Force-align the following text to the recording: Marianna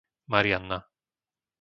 Marianna 0.31 0.81